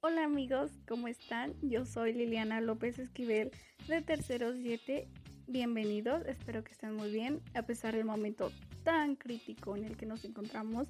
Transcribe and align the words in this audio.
Hola 0.00 0.24
amigos, 0.24 0.70
¿cómo 0.86 1.08
están? 1.08 1.54
Yo 1.62 1.86
soy 1.86 2.12
Liliana 2.12 2.60
López 2.60 2.98
Esquivel 2.98 3.50
de 3.88 4.02
Tercero 4.02 4.52
7. 4.52 5.08
Bienvenidos, 5.46 6.26
espero 6.26 6.62
que 6.62 6.72
estén 6.72 6.94
muy 6.94 7.10
bien 7.10 7.40
a 7.54 7.62
pesar 7.62 7.94
del 7.94 8.04
momento 8.04 8.52
tan 8.84 9.16
crítico 9.16 9.76
en 9.76 9.84
el 9.84 9.96
que 9.96 10.04
nos 10.04 10.26
encontramos, 10.26 10.88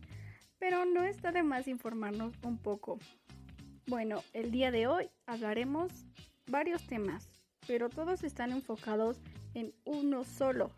pero 0.59 0.85
no 0.85 1.05
está 1.05 1.31
de 1.31 1.45
más 1.45 1.69
informarnos 1.69 2.35
un 2.43 2.59
poco. 2.59 2.99
Bueno, 3.87 4.25
el 4.33 4.51
día 4.51 4.73
de 4.73 4.89
hoy 4.89 5.11
hablaremos 5.27 5.93
varios 6.49 6.85
temas, 6.89 7.29
pero 7.67 7.89
todos 7.89 8.25
están 8.25 8.53
enfocados 8.53 9.17
en 9.55 9.73
uno 9.85 10.25
solo, 10.25 10.71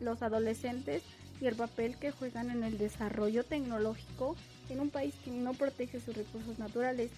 los 0.00 0.22
adolescentes 0.22 1.02
y 1.40 1.46
el 1.46 1.56
papel 1.56 1.96
que 1.98 2.10
juegan 2.10 2.50
en 2.50 2.64
el 2.64 2.78
desarrollo 2.78 3.44
tecnológico 3.44 4.36
en 4.68 4.80
un 4.80 4.90
país 4.90 5.14
que 5.24 5.30
no 5.30 5.52
protege 5.52 6.00
sus 6.00 6.16
recursos 6.16 6.58
naturales. 6.58 7.10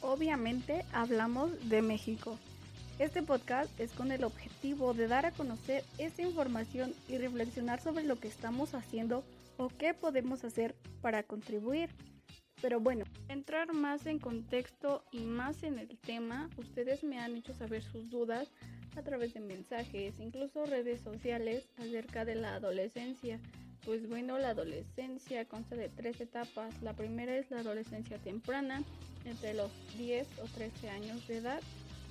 Obviamente 0.00 0.84
hablamos 0.92 1.68
de 1.68 1.82
México. 1.82 2.38
Este 2.98 3.22
podcast 3.22 3.70
es 3.78 3.92
con 3.92 4.10
el 4.10 4.24
objetivo 4.24 4.92
de 4.92 5.06
dar 5.06 5.24
a 5.24 5.30
conocer 5.30 5.84
esta 5.98 6.22
información 6.22 6.92
y 7.08 7.16
reflexionar 7.18 7.80
sobre 7.80 8.04
lo 8.04 8.18
que 8.18 8.28
estamos 8.28 8.74
haciendo 8.74 9.24
o 9.56 9.68
qué 9.68 9.94
podemos 9.94 10.44
hacer 10.44 10.74
para 11.00 11.22
contribuir. 11.22 11.90
Pero 12.60 12.80
bueno, 12.80 13.04
entrar 13.28 13.72
más 13.72 14.06
en 14.06 14.18
contexto 14.18 15.04
y 15.12 15.20
más 15.20 15.62
en 15.62 15.78
el 15.78 15.96
tema, 15.98 16.50
ustedes 16.56 17.04
me 17.04 17.18
han 17.18 17.36
hecho 17.36 17.54
saber 17.54 17.82
sus 17.82 18.10
dudas 18.10 18.48
a 18.96 19.02
través 19.02 19.34
de 19.34 19.40
mensajes, 19.40 20.18
incluso 20.18 20.66
redes 20.66 21.00
sociales 21.00 21.68
acerca 21.78 22.24
de 22.24 22.34
la 22.34 22.54
adolescencia. 22.54 23.38
Pues 23.84 24.08
bueno, 24.08 24.38
la 24.38 24.50
adolescencia 24.50 25.44
consta 25.44 25.76
de 25.76 25.88
tres 25.88 26.20
etapas. 26.20 26.82
La 26.82 26.94
primera 26.94 27.36
es 27.36 27.50
la 27.50 27.60
adolescencia 27.60 28.18
temprana, 28.18 28.82
entre 29.24 29.54
los 29.54 29.70
10 29.96 30.26
o 30.42 30.44
13 30.46 30.90
años 30.90 31.26
de 31.28 31.38
edad. 31.38 31.60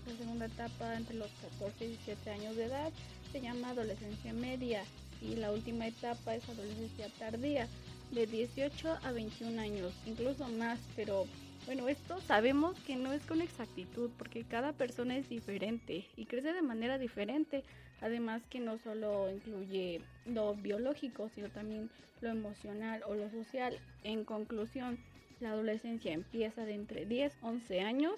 La 0.08 0.16
segunda 0.16 0.46
etapa, 0.46 0.96
entre 0.96 1.18
los 1.18 1.30
14 1.60 1.86
y 1.86 1.88
17 1.90 2.30
años 2.30 2.56
de 2.56 2.66
edad, 2.66 2.92
se 3.32 3.42
llama 3.42 3.72
adolescencia 3.72 4.32
media. 4.34 4.84
Y 5.22 5.36
la 5.36 5.52
última 5.52 5.88
etapa 5.88 6.36
es 6.36 6.48
adolescencia 6.48 7.10
tardía, 7.20 7.68
de 8.12 8.26
18 8.26 9.00
a 9.04 9.12
21 9.12 9.62
años, 9.62 9.94
incluso 10.06 10.48
más, 10.48 10.80
pero 10.96 11.26
bueno, 11.66 11.90
esto 11.90 12.20
sabemos 12.22 12.80
que 12.80 12.96
no 12.96 13.12
es 13.12 13.26
con 13.26 13.42
exactitud 13.42 14.10
porque 14.18 14.46
cada 14.46 14.72
persona 14.72 15.18
es 15.18 15.28
diferente 15.28 16.06
y 16.16 16.26
crece 16.26 16.54
de 16.54 16.62
manera 16.62 16.98
diferente. 16.98 17.64
Además 18.00 18.42
que 18.50 18.60
no 18.60 18.78
solo 18.78 19.30
incluye 19.30 20.02
lo 20.26 20.54
biológico, 20.56 21.30
sino 21.36 21.50
también 21.50 21.90
lo 22.22 22.30
emocional 22.30 23.04
o 23.06 23.16
lo 23.16 23.30
social. 23.30 23.78
En 24.04 24.24
conclusión, 24.24 24.98
la 25.42 25.52
adolescencia 25.52 26.14
empieza 26.14 26.64
de 26.64 26.76
entre 26.76 27.06
10, 27.06 27.34
11 27.42 27.82
años 27.82 28.16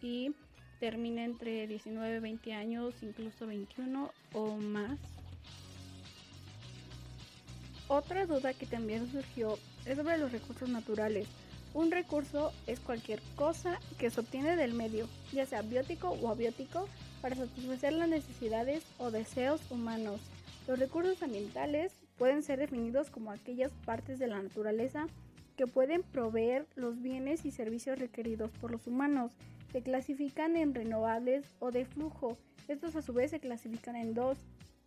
y 0.00 0.32
termina 0.78 1.24
entre 1.24 1.66
19, 1.66 2.20
20 2.20 2.52
años, 2.54 2.94
incluso 3.02 3.46
21 3.46 4.12
o 4.34 4.56
más. 4.58 4.98
Otra 7.92 8.24
duda 8.24 8.54
que 8.54 8.64
también 8.64 9.06
surgió 9.12 9.58
es 9.84 9.98
sobre 9.98 10.16
los 10.16 10.32
recursos 10.32 10.66
naturales. 10.70 11.28
Un 11.74 11.90
recurso 11.90 12.50
es 12.66 12.80
cualquier 12.80 13.20
cosa 13.36 13.78
que 13.98 14.08
se 14.08 14.20
obtiene 14.20 14.56
del 14.56 14.72
medio, 14.72 15.06
ya 15.30 15.44
sea 15.44 15.60
biótico 15.60 16.08
o 16.08 16.30
abiótico, 16.30 16.88
para 17.20 17.36
satisfacer 17.36 17.92
las 17.92 18.08
necesidades 18.08 18.82
o 18.96 19.10
deseos 19.10 19.60
humanos. 19.70 20.22
Los 20.66 20.78
recursos 20.78 21.22
ambientales 21.22 21.92
pueden 22.16 22.42
ser 22.42 22.60
definidos 22.60 23.10
como 23.10 23.30
aquellas 23.30 23.72
partes 23.84 24.18
de 24.18 24.28
la 24.28 24.42
naturaleza 24.42 25.06
que 25.58 25.66
pueden 25.66 26.02
proveer 26.02 26.66
los 26.76 27.02
bienes 27.02 27.44
y 27.44 27.50
servicios 27.50 27.98
requeridos 27.98 28.52
por 28.52 28.70
los 28.70 28.86
humanos. 28.86 29.32
Se 29.70 29.82
clasifican 29.82 30.56
en 30.56 30.74
renovables 30.74 31.44
o 31.58 31.70
de 31.70 31.84
flujo. 31.84 32.38
Estos 32.68 32.96
a 32.96 33.02
su 33.02 33.12
vez 33.12 33.32
se 33.32 33.40
clasifican 33.40 33.96
en 33.96 34.14
dos, 34.14 34.38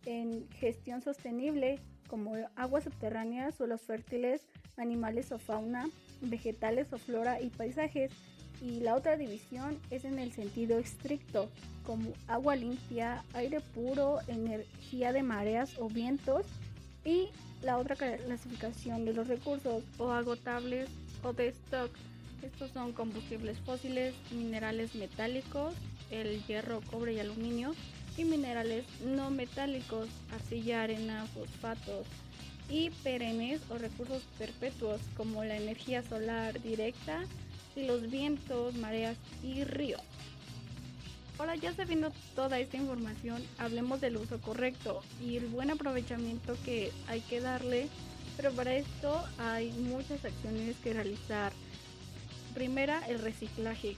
en 0.06 0.48
gestión 0.50 1.02
sostenible, 1.02 1.78
como 2.08 2.34
aguas 2.56 2.84
subterráneas, 2.84 3.54
suelos 3.54 3.82
fértiles, 3.82 4.42
animales 4.76 5.32
o 5.32 5.38
fauna, 5.38 5.88
vegetales 6.20 6.92
o 6.92 6.98
flora 6.98 7.40
y 7.40 7.50
paisajes. 7.50 8.12
Y 8.60 8.80
la 8.80 8.94
otra 8.94 9.16
división 9.16 9.78
es 9.90 10.04
en 10.04 10.18
el 10.18 10.32
sentido 10.32 10.78
estricto, 10.78 11.50
como 11.84 12.12
agua 12.26 12.56
limpia, 12.56 13.22
aire 13.34 13.60
puro, 13.60 14.18
energía 14.28 15.12
de 15.12 15.22
mareas 15.22 15.78
o 15.78 15.88
vientos. 15.88 16.46
Y 17.04 17.28
la 17.62 17.78
otra 17.78 17.96
clasificación 17.96 19.04
de 19.04 19.12
los 19.12 19.28
recursos 19.28 19.84
o 19.98 20.10
agotables 20.10 20.88
o 21.22 21.32
de 21.32 21.48
stock. 21.48 21.90
Estos 22.42 22.70
son 22.70 22.92
combustibles 22.92 23.58
fósiles, 23.60 24.14
minerales 24.30 24.94
metálicos, 24.94 25.74
el 26.10 26.44
hierro, 26.46 26.80
cobre 26.90 27.14
y 27.14 27.20
aluminio, 27.20 27.74
y 28.16 28.24
minerales 28.24 28.84
no 29.04 29.30
metálicos, 29.30 30.08
arcilla, 30.32 30.82
arena, 30.82 31.26
fosfatos 31.34 32.06
y 32.68 32.90
perennes 32.90 33.60
o 33.70 33.78
recursos 33.78 34.22
perpetuos 34.38 35.00
como 35.16 35.44
la 35.44 35.56
energía 35.56 36.02
solar 36.02 36.60
directa 36.62 37.24
y 37.74 37.84
los 37.84 38.10
vientos, 38.10 38.74
mareas 38.74 39.16
y 39.42 39.64
ríos. 39.64 40.02
Ahora 41.38 41.54
ya 41.54 41.74
sabiendo 41.74 42.10
toda 42.34 42.58
esta 42.58 42.78
información, 42.78 43.42
hablemos 43.58 44.00
del 44.00 44.16
uso 44.16 44.40
correcto 44.40 45.02
y 45.22 45.36
el 45.36 45.46
buen 45.48 45.70
aprovechamiento 45.70 46.56
que 46.64 46.90
hay 47.08 47.20
que 47.20 47.40
darle, 47.40 47.88
pero 48.38 48.52
para 48.52 48.74
esto 48.74 49.22
hay 49.38 49.70
muchas 49.72 50.24
acciones 50.24 50.76
que 50.82 50.94
realizar. 50.94 51.52
Primera, 52.54 53.06
el 53.06 53.18
reciclaje. 53.18 53.96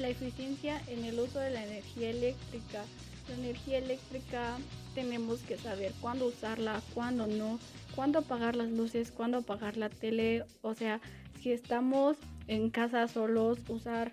La 0.00 0.08
eficiencia 0.08 0.80
en 0.88 1.04
el 1.04 1.20
uso 1.20 1.38
de 1.38 1.50
la 1.50 1.64
energía 1.64 2.10
eléctrica 2.10 2.84
la 3.28 3.34
energía 3.34 3.78
eléctrica 3.78 4.56
tenemos 4.94 5.40
que 5.40 5.56
saber 5.56 5.92
cuándo 6.00 6.26
usarla, 6.26 6.80
cuándo 6.94 7.26
no, 7.26 7.58
cuándo 7.94 8.20
apagar 8.20 8.56
las 8.56 8.70
luces, 8.70 9.10
cuándo 9.10 9.38
apagar 9.38 9.76
la 9.76 9.88
tele. 9.88 10.44
O 10.62 10.74
sea, 10.74 11.00
si 11.40 11.52
estamos 11.52 12.16
en 12.46 12.70
casa 12.70 13.08
solos, 13.08 13.58
usar 13.68 14.12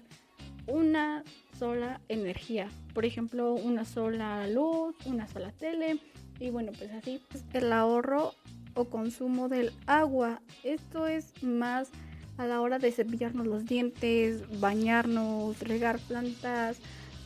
una 0.68 1.24
sola 1.58 2.02
energía. 2.10 2.70
Por 2.94 3.06
ejemplo, 3.06 3.54
una 3.54 3.86
sola 3.86 4.48
luz, 4.48 4.96
una 5.06 5.28
sola 5.28 5.52
tele. 5.52 6.00
Y 6.40 6.50
bueno, 6.50 6.72
pues 6.78 6.92
así. 6.92 7.22
El 7.54 7.72
ahorro 7.72 8.34
o 8.74 8.86
consumo 8.86 9.50
del 9.50 9.72
agua. 9.86 10.42
Esto 10.64 11.08
es 11.08 11.44
más 11.44 11.90
a 12.38 12.48
la 12.48 12.62
hora 12.62 12.80
de 12.80 12.92
cepillarnos 12.92 13.46
los 13.46 13.66
dientes, 13.66 14.44
bañarnos, 14.60 15.60
regar 15.60 16.00
plantas. 16.00 16.78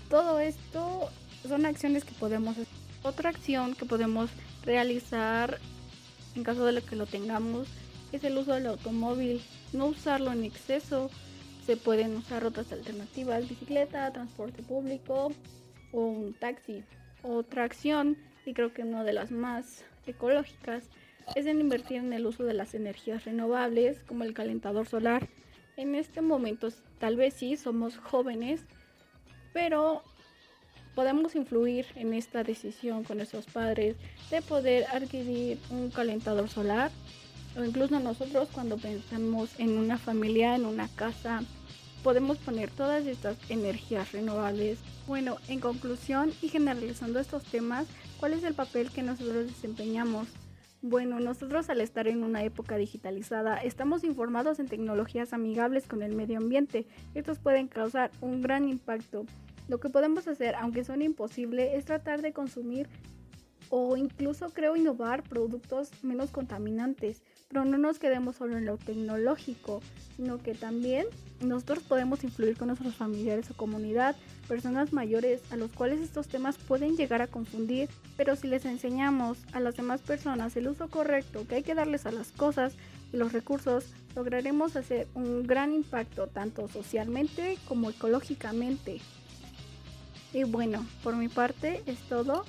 Todo 0.10 0.40
esto 0.40 1.10
son 1.46 1.66
acciones 1.66 2.04
que 2.06 2.14
podemos 2.14 2.56
otra 3.04 3.30
acción 3.30 3.76
que 3.76 3.86
podemos 3.86 4.30
realizar 4.66 5.60
en 6.36 6.44
caso 6.44 6.66
de 6.66 6.82
que 6.82 6.96
lo 6.96 7.06
tengamos 7.06 7.68
es 8.12 8.24
el 8.24 8.38
uso 8.38 8.54
del 8.54 8.68
automóvil. 8.68 9.42
No 9.74 9.88
usarlo 9.88 10.32
en 10.32 10.44
exceso. 10.44 11.10
Se 11.66 11.78
pueden 11.78 12.16
usar 12.16 12.46
otras 12.46 12.72
alternativas 12.72 13.50
bicicleta 13.50 14.12
transporte 14.14 14.64
público 14.64 15.32
o 15.92 16.00
un 16.00 16.34
taxi. 16.34 16.84
Otra 17.24 17.64
acción 17.64 18.18
y 18.46 18.54
creo 18.54 18.74
que 18.74 18.84
una 18.84 19.04
de 19.04 19.14
las 19.14 19.32
más 19.32 19.84
ecológicas 20.06 20.86
es 21.36 21.46
invertir 21.46 21.98
en 21.98 22.14
el 22.14 22.26
uso 22.26 22.44
de 22.44 22.54
las 22.54 22.74
energías 22.74 23.26
renovables 23.26 24.00
como 24.08 24.24
el 24.24 24.34
calentador 24.34 24.88
solar. 24.88 25.28
En 25.76 25.96
este 25.96 26.22
momento 26.22 26.70
tal 27.00 27.18
vez 27.18 27.34
sí 27.34 27.58
somos 27.58 27.98
jóvenes 27.98 28.62
pero 29.54 30.04
podemos 30.98 31.36
influir 31.36 31.86
en 31.94 32.16
esta 32.16 32.44
decisión 32.44 33.04
con 33.04 33.18
nuestros 33.18 33.46
padres 33.46 33.98
de 34.32 34.42
poder 34.42 34.88
adquirir 34.92 35.60
un 35.70 35.92
calentador 35.92 36.50
solar 36.50 36.90
o 37.56 37.64
incluso 37.64 38.00
nosotros 38.00 38.50
cuando 38.52 38.78
pensamos 38.78 39.52
en 39.60 39.78
una 39.78 40.00
familia, 40.00 40.56
en 40.56 40.66
una 40.66 40.88
casa, 40.88 41.44
podemos 42.02 42.40
poner 42.40 42.72
todas 42.72 43.06
estas 43.06 43.38
energías 43.50 44.12
renovables. 44.12 44.80
Bueno, 45.06 45.38
en 45.48 45.60
conclusión 45.60 46.34
y 46.42 46.50
generalizando 46.50 47.20
estos 47.20 47.44
temas, 47.44 47.86
¿cuál 48.20 48.34
es 48.34 48.44
el 48.44 48.56
papel 48.56 48.90
que 48.90 49.04
nosotros 49.04 49.46
desempeñamos? 49.46 50.28
Bueno, 50.82 51.20
nosotros 51.20 51.70
al 51.70 51.82
estar 51.82 52.08
en 52.08 52.24
una 52.24 52.44
época 52.44 52.76
digitalizada 52.76 53.58
estamos 53.58 54.04
informados 54.04 54.58
en 54.58 54.68
tecnologías 54.68 55.32
amigables 55.32 55.86
con 55.86 56.02
el 56.02 56.16
medio 56.16 56.40
ambiente. 56.40 56.88
Estos 57.14 57.38
pueden 57.38 57.68
causar 57.68 58.10
un 58.20 58.42
gran 58.42 58.68
impacto 58.68 59.28
lo 59.68 59.80
que 59.80 59.90
podemos 59.90 60.28
hacer, 60.28 60.56
aunque 60.56 60.84
suene 60.84 61.06
imposible, 61.06 61.76
es 61.76 61.86
tratar 61.86 62.22
de 62.22 62.34
consumir 62.34 62.88
o 63.70 63.98
incluso 63.98 64.50
creo 64.50 64.76
innovar 64.76 65.24
productos 65.24 65.92
menos 66.02 66.32
contaminantes. 66.32 67.22
Pero 67.50 67.66
no 67.66 67.78
nos 67.78 68.00
quedemos 68.00 68.36
solo 68.36 68.58
en 68.58 68.66
lo 68.66 68.78
tecnológico, 68.78 69.82
sino 70.16 70.38
que 70.38 70.54
también 70.54 71.06
nosotros 71.42 71.84
podemos 71.84 72.24
influir 72.24 72.58
con 72.58 72.68
nuestros 72.68 72.96
familiares 72.96 73.50
o 73.52 73.56
comunidad, 73.56 74.16
personas 74.48 74.92
mayores 74.92 75.42
a 75.52 75.56
los 75.56 75.72
cuales 75.72 76.02
estos 76.02 76.28
temas 76.28 76.58
pueden 76.58 76.98
llegar 76.98 77.22
a 77.22 77.28
confundir, 77.28 77.90
pero 78.18 78.36
si 78.36 78.48
les 78.48 78.66
enseñamos 78.66 79.38
a 79.54 79.60
las 79.60 79.76
demás 79.76 80.02
personas 80.02 80.56
el 80.58 80.68
uso 80.68 80.90
correcto 80.90 81.46
que 81.48 81.56
hay 81.56 81.64
que 81.64 81.76
darles 81.76 82.06
a 82.06 82.12
las 82.12 82.32
cosas 82.32 82.74
y 83.14 83.18
los 83.18 83.32
recursos, 83.32 83.86
lograremos 84.16 84.76
hacer 84.76 85.08
un 85.14 85.44
gran 85.44 85.74
impacto 85.74 86.28
tanto 86.28 86.68
socialmente 86.68 87.58
como 87.68 87.90
ecológicamente. 87.90 89.00
Y 90.34 90.44
bueno, 90.44 90.86
por 91.04 91.16
mi 91.16 91.30
parte 91.30 91.84
es 91.86 92.00
todo 92.10 92.46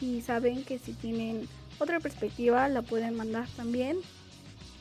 y 0.00 0.20
saben 0.22 0.64
que 0.64 0.78
si 0.78 0.92
tienen 0.92 1.48
otra 1.78 2.00
perspectiva 2.00 2.68
la 2.68 2.82
pueden 2.82 3.16
mandar 3.16 3.46
también 3.56 3.98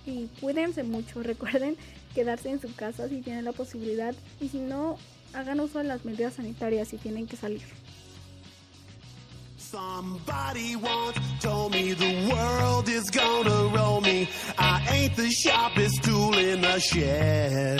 y 0.06 0.28
cuídense 0.40 0.84
mucho, 0.84 1.24
recuerden 1.24 1.78
quedarse 2.14 2.50
en 2.50 2.60
su 2.60 2.74
casa 2.76 3.08
si 3.08 3.22
tienen 3.22 3.46
la 3.46 3.54
posibilidad 3.54 4.14
y 4.40 4.50
si 4.50 4.60
no, 4.60 4.98
hagan 5.34 5.60
uso 5.60 5.80
de 5.80 5.86
las 5.86 6.04
medidas 6.04 6.34
sanitarias 6.36 6.90
si 6.90 6.98
tienen 6.98 7.28
que 7.28 7.38
salir. 7.38 7.62
Somebody 9.58 10.76
once 10.76 11.18
told 11.40 11.72
me 11.72 11.94
the 11.94 12.30
world 12.30 12.90
is 12.90 13.10
gonna 13.10 13.74
roll 13.74 14.02
me. 14.02 14.28
I 14.58 14.86
ain't 14.92 15.16
the 15.16 15.30
sharpest 15.30 16.04
tool 16.04 16.38
in 16.38 16.60
the 16.60 16.78
shed. 16.78 17.80